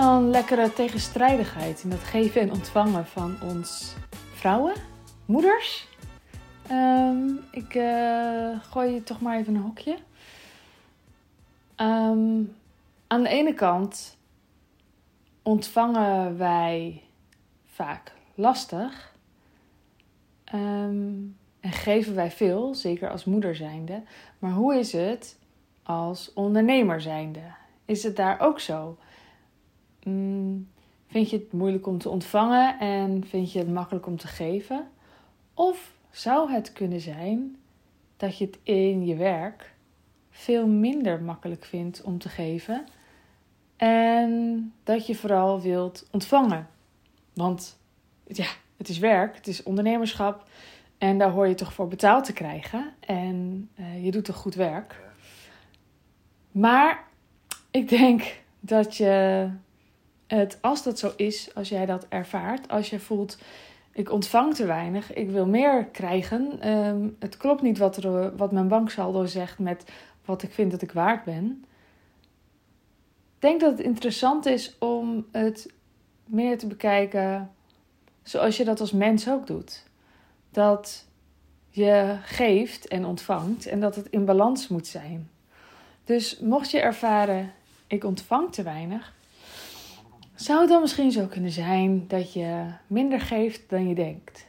[0.00, 3.94] een lekkere tegenstrijdigheid in dat geven en ontvangen van ons
[4.34, 4.74] vrouwen,
[5.26, 5.88] moeders.
[6.68, 9.96] Ehm, ik uh, gooi je toch maar even een hokje.
[11.76, 12.42] Ehm,
[13.06, 14.16] aan de ene kant
[15.42, 17.02] ontvangen wij
[17.66, 19.14] vaak lastig
[20.44, 21.14] ehm,
[21.60, 24.02] en geven wij veel, zeker als moeder zijnde.
[24.38, 25.38] Maar hoe is het
[25.82, 27.42] als ondernemer zijnde?
[27.84, 28.96] Is het daar ook zo?
[30.04, 30.68] Mm,
[31.06, 34.88] vind je het moeilijk om te ontvangen en vind je het makkelijk om te geven?
[35.54, 37.56] Of zou het kunnen zijn
[38.16, 39.74] dat je het in je werk
[40.30, 42.84] veel minder makkelijk vindt om te geven
[43.76, 46.68] en dat je vooral wilt ontvangen?
[47.32, 47.78] Want
[48.26, 50.48] ja, het is werk, het is ondernemerschap
[50.98, 54.54] en daar hoor je toch voor betaald te krijgen en uh, je doet toch goed
[54.54, 55.00] werk.
[56.50, 57.04] Maar
[57.70, 59.48] ik denk dat je
[60.26, 63.38] het, als dat zo is, als jij dat ervaart, als je voelt,
[63.92, 68.52] ik ontvang te weinig, ik wil meer krijgen, ehm, het klopt niet wat, er, wat
[68.52, 69.84] mijn banksaldo zegt met
[70.24, 71.64] wat ik vind dat ik waard ben.
[73.38, 75.72] Denk dat het interessant is om het
[76.24, 77.50] meer te bekijken
[78.22, 79.84] zoals je dat als mens ook doet.
[80.50, 81.06] Dat
[81.70, 85.30] je geeft en ontvangt en dat het in balans moet zijn.
[86.04, 87.52] Dus mocht je ervaren,
[87.86, 89.14] ik ontvang te weinig,
[90.42, 94.46] zou het dan misschien zo kunnen zijn dat je minder geeft dan je denkt?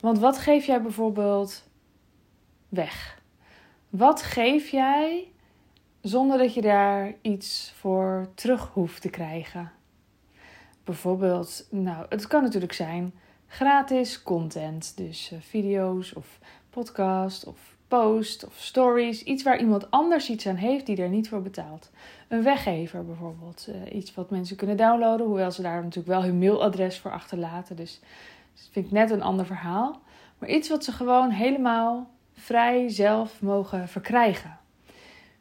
[0.00, 1.64] Want wat geef jij bijvoorbeeld
[2.68, 3.22] weg?
[3.88, 5.32] Wat geef jij
[6.00, 9.72] zonder dat je daar iets voor terug hoeft te krijgen?
[10.84, 13.14] Bijvoorbeeld, nou, het kan natuurlijk zijn
[13.46, 16.38] gratis content, dus eh, video's of
[16.70, 19.22] podcast of post of stories.
[19.22, 21.90] Iets waar iemand anders iets aan heeft die er niet voor betaalt.
[22.28, 23.68] Een weggever bijvoorbeeld.
[23.68, 27.76] Uh, iets wat mensen kunnen downloaden, hoewel ze daar natuurlijk wel hun mailadres voor achterlaten.
[27.76, 28.00] Dus
[28.54, 30.00] dat vind ik net een ander verhaal.
[30.38, 34.58] Maar iets wat ze gewoon helemaal vrij zelf mogen verkrijgen.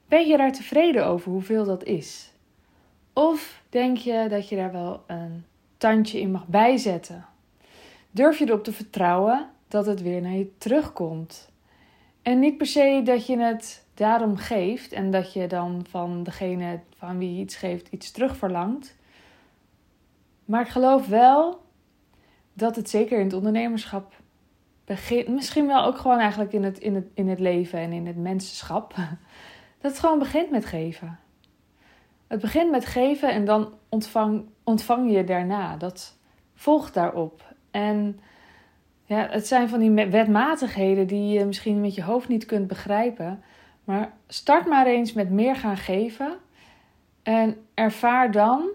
[0.08, 2.31] Ben je daar tevreden over hoeveel dat is?
[3.14, 5.46] Of denk je dat je daar wel een
[5.78, 7.26] tandje in mag bijzetten?
[8.12, 11.49] Durf je erop te vertrouwen dat het weer naar je terugkomt?
[12.22, 16.80] En niet per se dat je het daarom geeft en dat je dan van degene
[16.97, 18.97] van wie je iets geeft iets terugverlangt.
[20.46, 21.62] Maar ik geloof wel
[22.53, 24.13] dat het zeker in het ondernemerschap
[24.85, 28.07] begint, misschien wel ook gewoon eigenlijk in het, in het, in het leven en in
[28.07, 28.96] het mensenschap,
[29.81, 31.19] dat het gewoon begint met geven.
[32.28, 35.78] Het begint met geven en dan ontvang, ontvang je daarna.
[35.78, 36.18] Dat
[36.53, 37.53] volgt daarop.
[37.72, 38.19] En
[39.09, 43.44] ja, het zijn van die wetmatigheden die je misschien met je hoofd niet kunt begrijpen.
[43.84, 46.38] Maar start maar eens met meer gaan geven.
[47.24, 48.69] En ervaar dan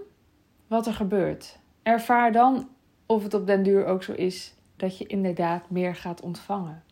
[0.67, 1.59] wat er gebeurt.
[1.83, 2.69] Ervaar dan
[3.07, 6.83] of het op den duur ook zo is dat je inderdaad meer gaat ontvangen.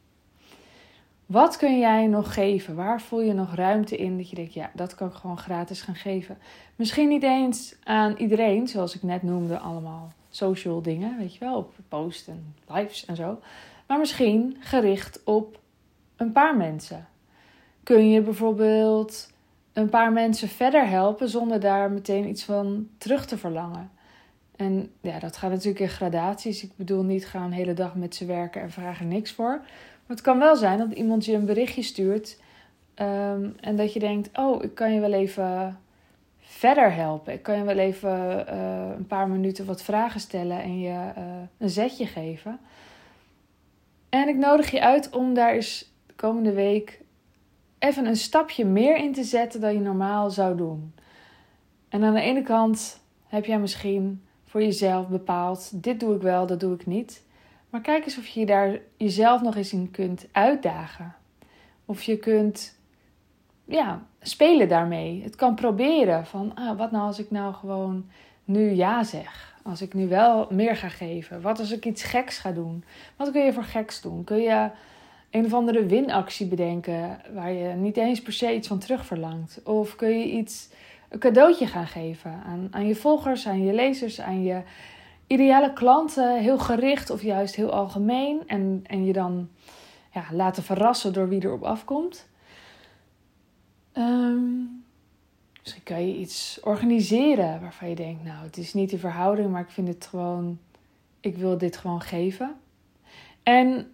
[1.27, 2.75] Wat kun jij nog geven?
[2.75, 5.83] Waar voel je nog ruimte in dat je denkt, ja, dat kan ik gewoon gratis
[5.83, 6.39] gaan geven?
[6.77, 11.57] Misschien niet eens aan iedereen, zoals ik net noemde, allemaal social dingen, weet je wel,
[11.57, 13.41] op posts en lives en zo.
[13.87, 15.61] Maar misschien gericht op
[16.17, 17.09] een paar mensen.
[17.83, 19.31] Kun je bijvoorbeeld
[19.73, 23.91] een paar mensen verder helpen zonder daar meteen iets van terug te verlangen?
[24.57, 26.63] En ja, dat gaat natuurlijk in gradaties.
[26.63, 29.61] Ik bedoel niet gaan een hele dag met ze werken en vragen niks voor.
[30.07, 32.41] Maar het kan wel zijn dat iemand je een berichtje stuurt
[32.95, 35.79] ehm, en dat je denkt: Oh, ik kan je wel even
[36.63, 37.33] verder helpen.
[37.33, 41.25] Ik kan je wel even uh, een paar minuten wat vragen stellen en je uh,
[41.59, 42.61] een zetje geven.
[44.09, 47.01] En ik nodig je uit om daar eens de komende week
[47.79, 50.95] even een stapje meer in te zetten dan je normaal zou doen.
[51.89, 56.47] En aan de ene kant heb jij misschien voor jezelf bepaald: dit doe ik wel,
[56.47, 57.23] dat doe ik niet.
[57.71, 61.15] Maar kijk eens of je daar jezelf nog eens in kunt uitdagen.
[61.85, 62.81] Of je kunt
[63.73, 65.23] ja, spelen daarmee.
[65.23, 68.05] Het kan proberen van, ah, wat nou als ik nou gewoon
[68.45, 69.57] nu ja zeg?
[69.63, 71.41] Als ik nu wel meer ga geven?
[71.41, 72.85] Wat als ik iets geks ga doen?
[73.17, 74.25] Wat kun je voor geks doen?
[74.25, 74.71] Kun je
[75.31, 79.61] een of andere winactie bedenken waar je niet eens per se iets van terug verlangt?
[79.65, 80.69] Of kun je iets,
[81.09, 84.63] een cadeautje gaan geven aan, aan je volgers, aan je lezers, aan je
[85.27, 89.49] ideale klanten, heel gericht of juist heel algemeen en, en je dan
[90.13, 92.31] ja, laten verrassen door wie erop afkomt?
[93.97, 94.85] Um,
[95.61, 99.63] misschien kan je iets organiseren waarvan je denkt, nou, het is niet de verhouding, maar
[99.63, 100.59] ik vind het gewoon,
[101.21, 102.55] ik wil dit gewoon geven.
[103.43, 103.93] En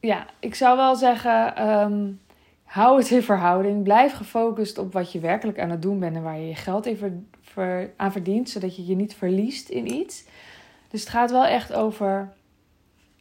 [0.00, 2.20] ja, ik zou wel zeggen, um,
[2.66, 3.82] Hou het in verhouding.
[3.82, 6.86] Blijf gefocust op wat je werkelijk aan het doen bent en waar je je geld
[6.86, 7.28] even
[7.96, 10.24] aan verdient, zodat je je niet verliest in iets.
[10.88, 12.32] Dus het gaat wel echt over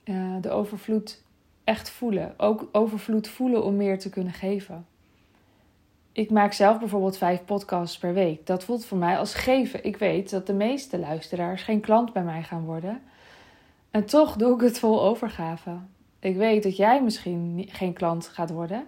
[0.06, 1.24] uh, de overvloed
[1.64, 2.34] echt voelen.
[2.38, 4.86] Ook overvloed voelen om meer te kunnen geven.
[6.16, 8.46] Ik maak zelf bijvoorbeeld vijf podcasts per week.
[8.46, 9.84] Dat voelt voor mij als geven.
[9.84, 13.02] Ik weet dat de meeste luisteraars geen klant bij mij gaan worden.
[13.92, 15.78] En toch doe ik het vol overgave.
[16.20, 18.86] Ik weet dat jij misschien geen klant gaat worden.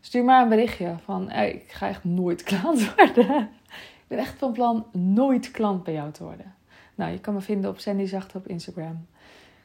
[0.00, 3.38] Stuur maar een berichtje van: ik ga echt nooit klant worden.
[3.76, 6.54] ik ben echt van plan nooit klant bij jou te worden.
[6.94, 9.06] Nou, je kan me vinden op Sandy Zacht op Instagram.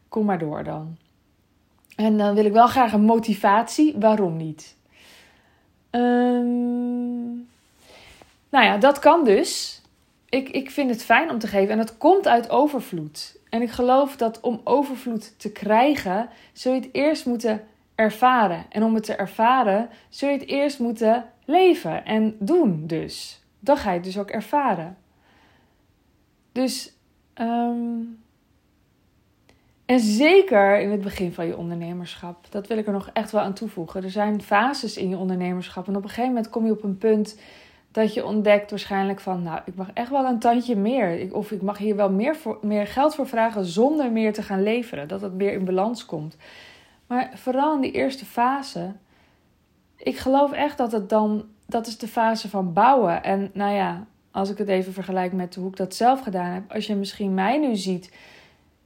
[0.07, 0.97] Kom maar door dan.
[1.95, 3.95] En dan wil ik wel graag een motivatie.
[3.97, 4.77] Waarom niet?
[5.91, 7.47] Um,
[8.49, 9.81] nou ja, dat kan dus.
[10.29, 13.39] Ik, ik vind het fijn om te geven en dat komt uit overvloed.
[13.49, 17.63] En ik geloof dat om overvloed te krijgen, zul je het eerst moeten
[17.95, 18.65] ervaren.
[18.69, 23.41] En om het te ervaren, zul je het eerst moeten leven en doen dus.
[23.59, 24.97] Dan ga je het dus ook ervaren.
[26.51, 26.93] Dus
[27.35, 28.23] um,
[29.89, 32.45] en zeker in het begin van je ondernemerschap.
[32.49, 34.03] Dat wil ik er nog echt wel aan toevoegen.
[34.03, 35.87] Er zijn fases in je ondernemerschap.
[35.87, 37.39] En op een gegeven moment kom je op een punt
[37.91, 39.43] dat je ontdekt waarschijnlijk van...
[39.43, 41.33] nou, ik mag echt wel een tandje meer.
[41.33, 45.07] of ik mag hier wel meer, meer geld voor vragen zonder meer te gaan leveren.
[45.07, 46.37] Dat het weer in balans komt.
[47.07, 48.93] Maar vooral in die eerste fase...
[49.97, 51.45] ik geloof echt dat het dan...
[51.65, 53.23] dat is de fase van bouwen.
[53.23, 56.71] En nou ja, als ik het even vergelijk met hoe ik dat zelf gedaan heb...
[56.71, 58.11] als je misschien mij nu ziet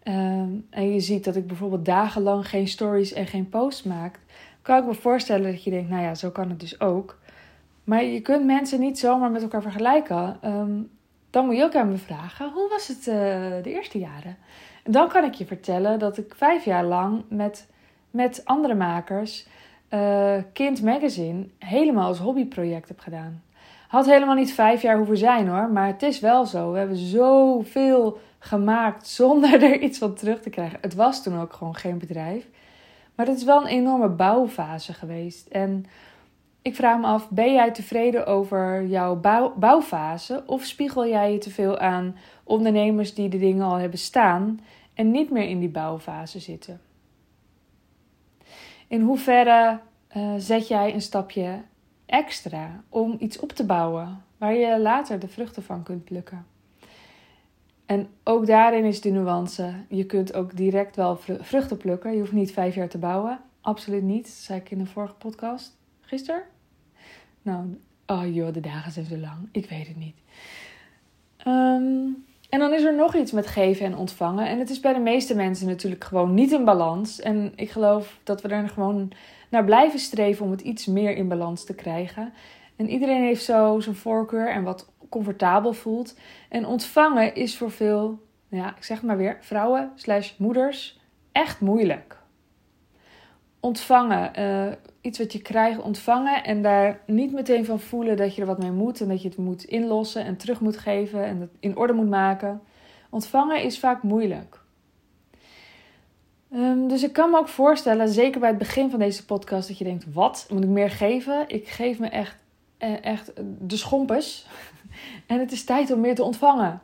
[0.04, 4.20] Ehm, en je ziet dat ik bijvoorbeeld dagenlang geen stories en geen posts maak,
[4.62, 7.20] kan ik me voorstellen dat je denkt, nou ja, zo kan het dus ook.
[7.84, 10.38] Maar je kunt mensen niet zomaar met elkaar vergelijken.
[10.42, 10.82] Ehm,
[11.30, 13.14] dan moet je ook aan me vragen, hoe was het uh,
[13.64, 14.38] de eerste jaren?
[14.84, 17.68] En dan kan ik je vertellen dat ik vijf jaar lang met,
[18.12, 19.48] met andere makers
[19.90, 23.44] uh, Kind Magazine helemaal als hobbyproject heb gedaan.
[23.94, 26.72] Had helemaal niet vijf jaar hoeven zijn hoor, maar het is wel zo.
[26.72, 30.80] We hebben zoveel gemaakt zonder er iets van terug te krijgen.
[30.81, 32.48] Het was toen ook gewoon geen bedrijf.
[33.16, 35.48] Maar het is wel een enorme bouwfase geweest.
[35.48, 35.86] En
[36.62, 40.44] ik vraag me af, ben jij tevreden over jouw bouw, bouwfase?
[40.46, 44.60] Of spiegel jij je te veel aan ondernemers die de dingen al hebben staan
[44.94, 46.81] en niet meer in die bouwfase zitten?
[48.88, 49.80] In hoeverre
[50.18, 51.62] uh, zet jij een stapje
[52.13, 56.45] extra om iets op te bouwen waar je later de vruchten van kunt plukken?
[57.86, 59.74] En ook daarin is de nuance.
[59.89, 62.12] Je kunt ook direct wel vruchten plukken.
[62.12, 63.39] Je hoeft niet vijf jaar te bouwen.
[63.62, 64.27] Absoluut niet.
[64.27, 65.77] Zei ik in de vorige podcast.
[66.01, 66.44] Gisteren?
[67.42, 69.50] Nou, oh joh, de dagen zijn zo lang.
[69.51, 70.18] Ik weet het niet.
[71.38, 72.07] Ehm,
[72.50, 74.48] en dan is er nog iets met geven en ontvangen.
[74.48, 77.19] En het is bij de meeste mensen natuurlijk gewoon niet in balans.
[77.19, 79.12] En ik geloof dat we er gewoon
[79.54, 82.34] naar blijven streven om het iets meer in balans te krijgen.
[82.76, 86.18] En iedereen heeft zo zijn voorkeur en wat comfortabel voelt.
[86.50, 91.00] En ontvangen is voor veel, ja, ik zeg maar weer, vrouwen slash moeders
[91.32, 92.18] echt moeilijk.
[93.60, 98.42] Ontvangen, uh, iets wat je krijgt, ontvangen en daar niet meteen van voelen dat je
[98.42, 101.42] er wat mee moet en dat je het moet inlossen en terug moet geven en
[101.42, 102.62] het in orde moet maken.
[103.10, 104.62] Ontvangen is vaak moeilijk.
[106.55, 109.77] Um, dus ik kan me ook voorstellen, zeker bij het begin van deze podcast, dat
[109.77, 111.43] je denkt: wat moet ik meer geven?
[111.48, 112.36] Ik geef me echt,
[112.77, 114.45] eh, echt de schompes.
[115.27, 116.81] En het is tijd om meer te ontvangen.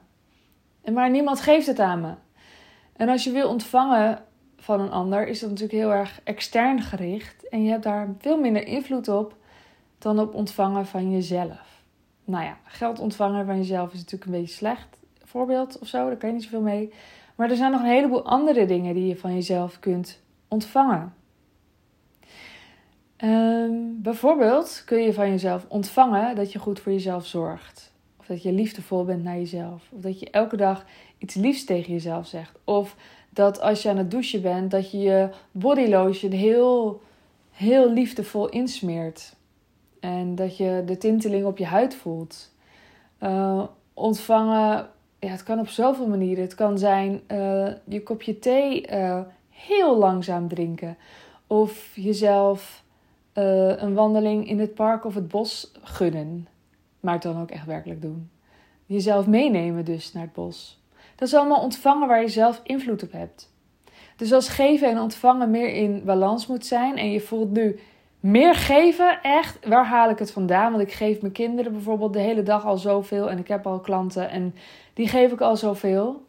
[0.94, 2.14] Maar niemand geeft het aan me.
[2.96, 4.24] En als je wil ontvangen
[4.58, 7.50] van een ander, is dat natuurlijk heel erg extern gericht.
[7.50, 9.36] En je hebt daar veel minder invloed op
[9.98, 11.84] dan op ontvangen van jezelf.
[12.26, 16.08] Nou ja, geld ontvangen van jezelf is natuurlijk een beetje slecht voorbeeld of zo.
[16.08, 16.94] Daar kan je niet zoveel mee.
[17.40, 21.14] Maar er zijn nog een heleboel andere dingen die je van jezelf kunt ontvangen.
[23.16, 27.90] Ehm, bijvoorbeeld kun je van jezelf ontvangen dat je goed voor jezelf zorgt
[28.30, 29.90] dat je liefdevol bent naar jezelf.
[29.92, 30.86] Of dat je elke dag
[31.18, 32.58] iets liefs tegen jezelf zegt.
[32.64, 32.96] Of
[33.30, 37.02] dat als je aan het douchen bent, dat je je body lotion heel,
[37.52, 39.36] heel liefdevol insmeert.
[40.00, 42.54] En dat je de tinteling op je huid voelt.
[43.24, 46.44] Uh, ontvangen, ja, het kan op zoveel manieren.
[46.44, 50.98] Het kan zijn uh, je kopje thee uh, heel langzaam drinken.
[51.48, 52.84] Of jezelf
[53.34, 56.48] een wandeling in het park of het bos gunnen.
[57.00, 58.30] Maar het dan ook echt werkelijk doen.
[58.86, 60.82] Jezelf meenemen dus naar het bos.
[61.16, 63.54] Dat is allemaal ontvangen waar je zelf invloed op hebt.
[64.16, 67.80] Dus als geven en ontvangen meer in balans moet zijn en je voelt nu
[68.20, 70.72] meer geven, echt, waar haal ik het vandaan?
[70.72, 73.80] Want ik geef mijn kinderen bijvoorbeeld de hele dag al zoveel en ik heb al
[73.80, 74.56] klanten en
[74.94, 76.26] die geef ik al zoveel.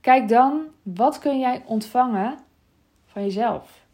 [0.00, 2.38] Kijk dan, wat kun jij ontvangen
[3.06, 3.86] van jezelf?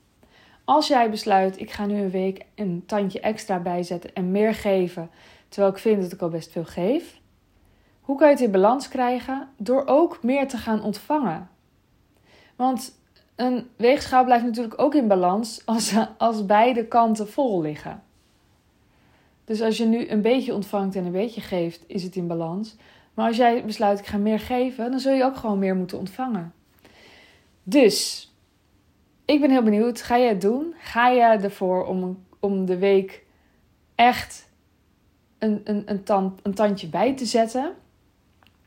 [0.65, 5.11] Als jij besluit, ik ga nu een week een tandje extra bijzetten en meer geven,
[5.49, 7.21] terwijl ik vind dat ik al best veel geef.
[8.01, 9.49] Hoe kan je het in balans krijgen?
[9.57, 11.49] Door ook meer te gaan ontvangen.
[12.57, 12.99] Want
[13.37, 18.03] een weegschaal blijft natuurlijk ook in balans als, als beide kanten vol liggen.
[19.45, 22.77] Dus als je nu een beetje ontvangt en een beetje geeft, is het in balans.
[23.15, 25.99] Maar als jij besluit, ik ga meer geven, dan zul je ook gewoon meer moeten
[25.99, 26.53] ontvangen.
[27.63, 28.29] Dus,
[29.25, 30.03] ik ben heel benieuwd.
[30.03, 30.75] Ga je het doen?
[30.79, 33.25] Ga je ervoor om, om de week
[33.95, 34.51] echt
[35.39, 37.75] een, een, een, tand, een tandje bij te zetten?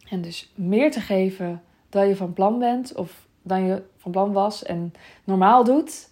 [0.09, 4.31] En dus meer te geven dan je van plan bent of dan je van plan
[4.31, 6.09] was en normaal doet.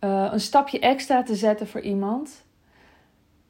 [0.00, 2.44] Uh, een stapje extra te zetten voor iemand.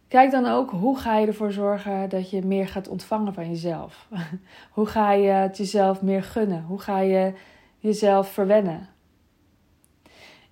[0.09, 4.09] Kijk dan ook hoe ga je ervoor zorgen dat je meer gaat ontvangen van jezelf.
[4.76, 6.62] hoe ga je het jezelf meer gunnen?
[6.62, 7.33] Hoe ga je
[7.78, 8.88] jezelf verwennen?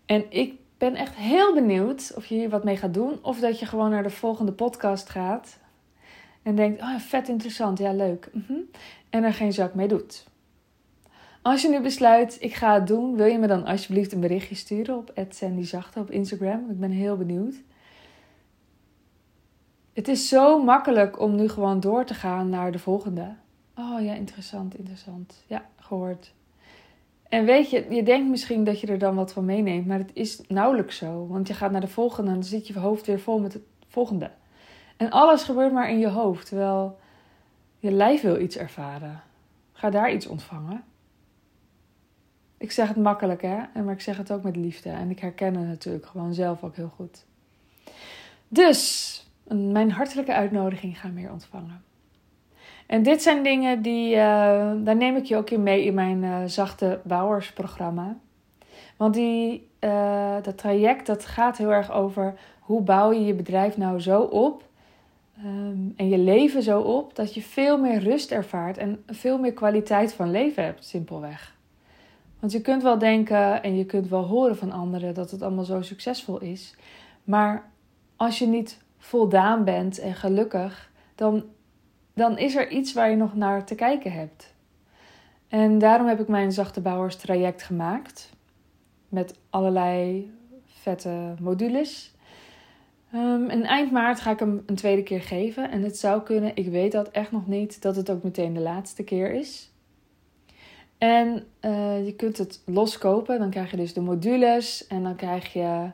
[0.07, 3.19] En ik ben echt heel benieuwd of je hier wat mee gaat doen.
[3.23, 5.59] Of dat je gewoon naar de volgende podcast gaat.
[6.43, 8.29] En denkt, oh vet interessant, ja leuk.
[8.33, 8.59] Mhm.
[9.11, 10.27] En er geen zak mee doet.
[11.45, 14.55] Als je nu besluit, ik ga het doen, wil je me dan alsjeblieft een berichtje
[14.55, 16.71] sturen op @sandyzachte op Instagram.
[16.71, 17.55] Ik ben heel benieuwd.
[19.93, 23.35] Het is zo makkelijk om nu gewoon door te gaan naar de volgende.
[23.75, 25.45] Oh ja, interessant, interessant.
[25.47, 26.35] Ja, gehoord.
[27.29, 30.11] En weet je, je denkt misschien dat je er dan wat van meeneemt, maar het
[30.13, 31.27] is nauwelijks zo.
[31.27, 33.63] Want je gaat naar de volgende en dan zit je hoofd weer vol met het
[33.87, 34.31] volgende.
[34.97, 36.99] En alles gebeurt maar in je hoofd, terwijl
[37.79, 39.23] je lijf wil iets ervaren.
[39.73, 40.85] Ga daar iets ontvangen.
[42.65, 43.83] Ik zeg het makkelijk, hè?
[43.83, 44.91] Maar ik zeg het ook met liefde.
[44.91, 47.25] En ik herken het natuurlijk gewoon zelf ook heel goed.
[48.49, 51.83] Dus, mijn hartelijke uitnodiging ga meer ontvangen.
[52.87, 54.17] En dit zijn dingen die, uh,
[54.85, 58.17] daar neem ik je ook in mee in mijn uh, Zachte Bouwersprogramma.
[58.97, 63.77] Want die, uh, dat traject dat gaat heel erg over hoe bouw je je bedrijf
[63.77, 64.65] nou zo op
[65.45, 69.53] um, en je leven zo op dat je veel meer rust ervaart en veel meer
[69.53, 71.54] kwaliteit van leven hebt, simpelweg.
[72.45, 75.65] Want je kunt wel denken en je kunt wel horen van anderen dat het allemaal
[75.65, 76.75] zo succesvol is,
[77.23, 77.71] maar
[78.17, 81.45] als je niet voldaan bent en gelukkig, dan,
[82.15, 84.55] dan is er iets waar je nog naar te kijken hebt.
[85.49, 88.31] En daarom heb ik mijn zachte bouwers traject gemaakt.
[89.09, 90.31] Met allerlei
[90.67, 92.15] vette modules.
[93.15, 95.71] Um, en eind maart ga ik hem een tweede keer geven.
[95.71, 98.61] En het zou kunnen, ik weet dat echt nog niet, dat het ook meteen de
[98.61, 99.73] laatste keer is.
[101.05, 103.39] En uh, je kunt het loskopen.
[103.39, 104.87] Dan krijg je dus de modules.
[104.87, 105.91] En dan krijg je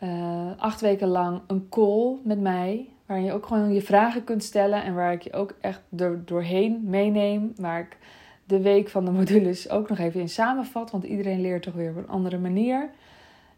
[0.00, 2.88] uh, acht weken lang een call met mij.
[3.06, 4.84] Waar je ook gewoon je vragen kunt stellen.
[4.84, 7.52] En waar ik je ook echt door, doorheen meeneem.
[7.56, 7.96] Waar ik
[8.44, 10.90] de week van de modules ook nog even in samenvat.
[10.90, 12.90] Want iedereen leert toch weer op een andere manier.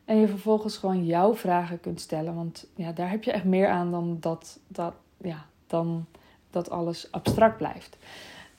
[0.05, 2.35] En je vervolgens gewoon jouw vragen kunt stellen.
[2.35, 6.07] Want ja, daar heb je echt meer aan dan dat, dat, ja, dan
[6.51, 7.97] dat alles abstract blijft.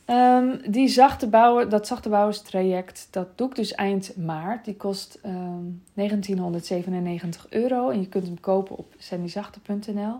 [0.09, 4.65] Um, die zachte bouwen, dat zachte bouwerstraject, dat doe ik dus eind maart.
[4.65, 10.15] Die kost um, ehm, 1997 euro en je kunt hem kopen op sandyzachte.nl.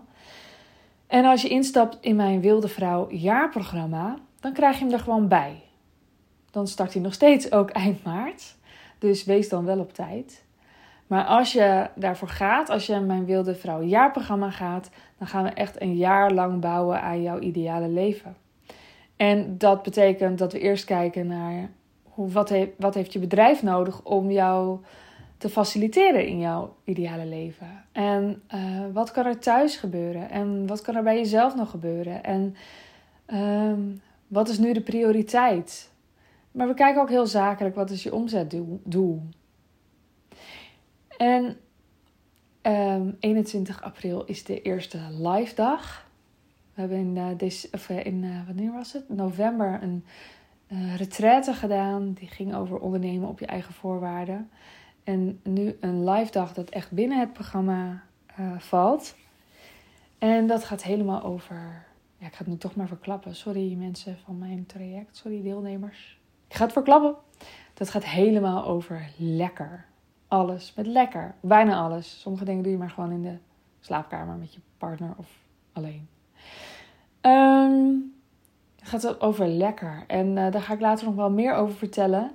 [1.06, 5.28] En als je instapt in mijn Wilde Vrouw jaarprogramma, dan krijg je hem er gewoon
[5.28, 5.62] bij.
[6.50, 8.56] Dan start hij nog steeds ook eind maart.
[8.98, 10.44] Dus wees dan wel op tijd.
[11.06, 15.44] Maar als je daarvoor gaat, als je in mijn Wilde Vrouw jaarprogramma gaat, dan gaan
[15.44, 18.36] we echt een jaar lang bouwen aan jouw ideale leven.
[19.20, 21.70] En dat betekent dat we eerst kijken naar
[22.02, 24.78] hoe, wat, heeft, wat heeft je bedrijf nodig om jou
[25.38, 27.84] te faciliteren in jouw ideale leven.
[27.92, 30.30] En uh, wat kan er thuis gebeuren?
[30.30, 32.24] En wat kan er bij jezelf nog gebeuren?
[32.24, 32.56] En
[33.26, 35.90] um, wat is nu de prioriteit?
[36.50, 39.22] Maar we kijken ook heel zakelijk, wat is je omzetdoel?
[41.16, 41.56] En um,
[42.62, 46.08] ehm, 21 april is de eerste live dag.
[46.74, 47.40] We hebben in,
[47.72, 49.08] of uh, in uh, wanneer was het?
[49.08, 50.04] November een
[50.68, 52.12] uh, retraite gedaan.
[52.12, 54.50] Die ging over ondernemen op je eigen voorwaarden.
[55.04, 58.02] En nu een live dag dat echt binnen het programma
[58.58, 59.16] valt.
[60.18, 61.86] En dat gaat helemaal over.
[62.18, 63.34] Ja, ik ga het nu toch maar verklappen.
[63.34, 65.16] Sorry mensen van mijn traject.
[65.16, 66.20] Sorry deelnemers.
[66.48, 67.14] Ik ga het verklappen.
[67.74, 69.84] Dat gaat helemaal over lekker.
[70.28, 71.34] Alles met lekker.
[71.40, 72.20] Bijna alles.
[72.20, 73.36] Sommige dingen doe je maar gewoon in de
[73.80, 75.28] slaapkamer met je partner of
[75.72, 76.08] alleen.
[77.22, 78.14] Um,
[78.78, 80.04] het gaat over lekker.
[80.06, 82.30] En uh, daar ga ik later nog wel meer over vertellen.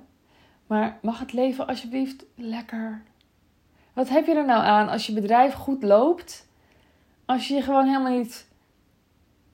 [0.66, 3.02] Maar mag het leven alsjeblieft lekker?
[3.92, 6.48] Wat heb je er nou aan als je bedrijf goed loopt?
[7.24, 8.46] Als je je gewoon helemaal niet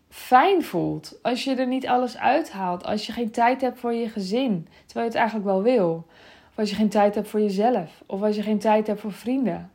[0.09, 1.19] fijn voelt.
[1.23, 2.85] Als je er niet alles uithaalt.
[2.85, 4.69] Als je geen tijd hebt voor je gezin.
[4.87, 6.07] Terwijl je het eigenlijk wel wil.
[6.51, 8.03] Of als je geen tijd hebt voor jezelf.
[8.07, 9.71] Of als je geen tijd hebt voor vrienden.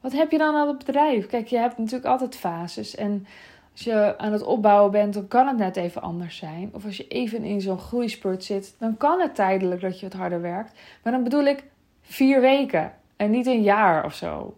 [0.00, 1.26] Wat heb je dan aan het bedrijf?
[1.26, 2.94] Kijk, je hebt natuurlijk altijd fases.
[2.94, 3.26] En
[3.72, 6.70] als je aan het opbouwen bent, dan kan het net even anders zijn.
[6.72, 10.18] Of als je even in zo'n groeispurt zit, dan kan het tijdelijk dat je wat
[10.18, 10.72] harder werkt.
[11.02, 11.64] Maar dan bedoel ik
[12.00, 14.56] vier weken en niet een jaar of zo.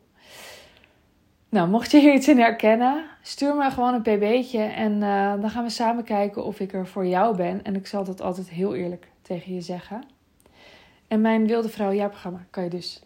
[1.49, 5.51] Nou, mocht je hier iets in herkennen, stuur me gewoon een pb'tje en uh, dan
[5.51, 7.65] gaan we samen kijken of ik er voor jou ben.
[7.65, 10.05] En ik zal dat altijd heel eerlijk tegen je zeggen.
[11.09, 13.03] En mijn Wilde Vrouw jaarprogramma kan je dus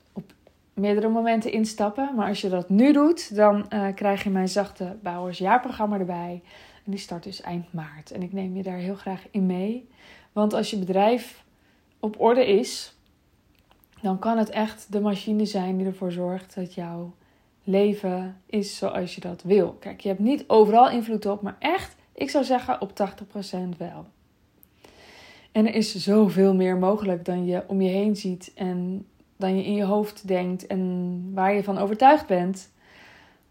[0.79, 2.15] meerdere momenten instappen.
[2.17, 6.43] Maar als je dat nu doet, dan uh, krijg je mijn Zachte Bouwers jaarprogramma erbij.
[6.85, 8.11] En die start dus eind maart.
[8.11, 9.89] En ik neem je daar heel graag in mee.
[10.33, 11.45] Want als je bedrijf
[12.01, 12.97] op orde is,
[14.03, 17.15] dan kan het echt de machine zijn die ervoor zorgt dat jouw
[17.65, 19.73] leven is zoals je dat wil.
[19.73, 22.93] Kijk, je hebt niet overal invloed op, maar echt, ik zou zeggen, op
[23.75, 24.07] 80% wel.
[25.53, 29.07] En er is zoveel meer mogelijk dan je om je heen ziet en
[29.39, 32.71] dan je in je hoofd denkt en waar je van overtuigd bent.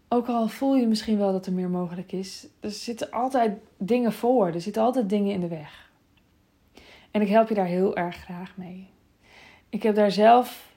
[0.08, 4.12] Ook al voel je misschien wel dat er meer mogelijk is, er zitten altijd dingen
[4.12, 5.90] voor, er zitten altijd dingen in de weg.
[7.10, 8.88] En ik help je daar heel erg graag mee.
[9.68, 10.76] Ik heb daar zelf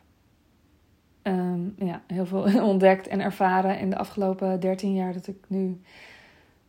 [1.23, 5.81] um, ja, heel veel ontdekt en ervaren in de afgelopen 13 jaar dat ik nu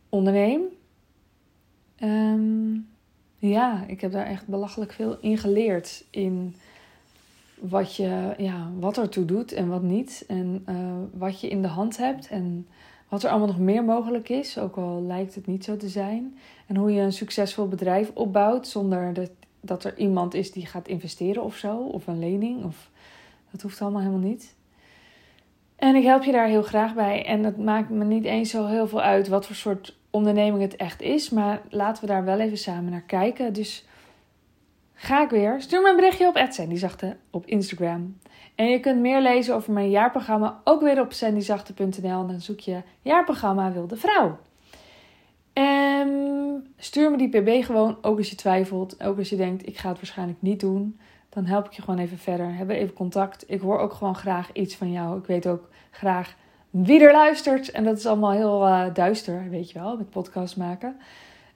[0.09, 0.61] onderneem.
[2.03, 2.87] Um,
[3.37, 6.05] ja, ik heb daar echt belachelijk veel in geleerd.
[6.09, 6.55] In
[7.59, 10.23] wat, je, ja, wat ertoe doet en wat niet.
[10.27, 10.75] En uh,
[11.13, 12.27] wat je in de hand hebt.
[12.27, 12.67] En
[13.07, 14.57] wat er allemaal nog meer mogelijk is.
[14.57, 16.37] Ook al lijkt het niet zo te zijn.
[16.67, 19.31] En hoe je een succesvol bedrijf opbouwt zonder dat,
[19.61, 21.77] dat er iemand is die gaat investeren of zo.
[21.77, 22.63] Of een lening.
[22.63, 22.89] Of,
[23.51, 24.55] dat hoeft allemaal helemaal niet.
[25.75, 27.25] En ik help je daar heel graag bij.
[27.25, 30.75] En het maakt me niet eens zo heel veel uit wat voor soort onderneming het
[30.75, 31.29] echt is.
[31.29, 33.53] Maar laten we daar wel even samen naar kijken.
[33.53, 33.85] Dus
[34.93, 35.61] ga ik weer.
[35.61, 38.17] Stuur me een berichtje op Zachte op Instagram.
[38.55, 42.27] En je kunt meer lezen over mijn jaarprogramma ook weer op sandyzachte.nl.
[42.27, 44.37] Dan zoek je jaarprogramma Wilde Vrouw.
[45.53, 49.03] En stuur me die pb gewoon, ook als je twijfelt.
[49.03, 50.99] Ook als je denkt, ik ga het waarschijnlijk niet doen.
[51.29, 52.55] Dan help ik je gewoon even verder.
[52.55, 53.43] Hebben even contact.
[53.47, 55.17] Ik hoor ook gewoon graag iets van jou.
[55.19, 56.35] Ik weet ook graag
[56.69, 57.71] wie er luistert.
[57.71, 60.99] En dat is allemaal heel uh, duister, weet je wel, met podcast maken.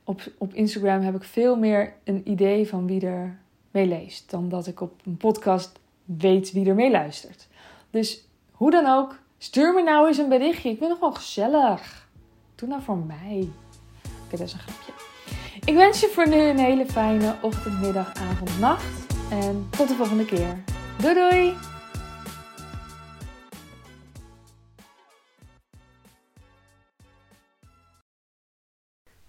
[0.08, 3.38] Op, op Instagram heb ik veel meer een idee van wie er
[3.72, 4.30] mee leest.
[4.30, 7.48] Dan dat ik op een podcast weet wie er mee luistert.
[7.90, 10.70] Dus hoe dan ook, stuur me nou eens een berichtje.
[10.70, 12.08] Ik ben nog wel gezellig.
[12.56, 13.50] Doe nou voor mij.
[14.26, 14.92] Oké, dat is een grapje.
[15.66, 19.16] Ik wens je voor nu een hele fijne ochtend, middag, avond, nacht.
[19.32, 20.64] En tot de volgende keer.
[21.02, 21.77] Doei doei!